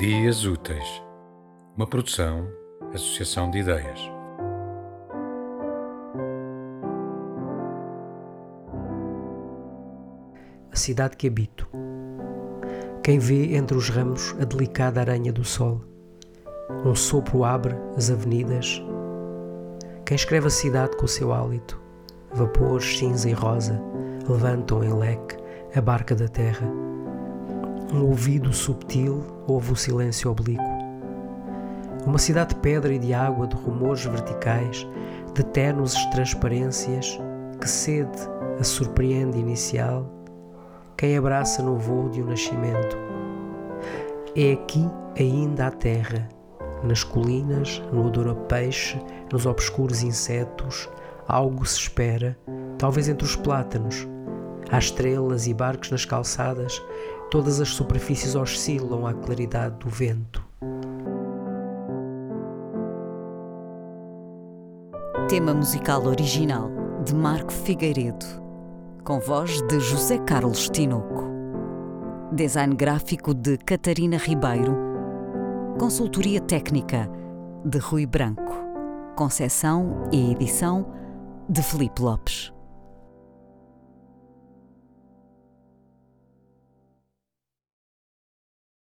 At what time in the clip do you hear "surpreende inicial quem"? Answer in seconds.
38.64-41.16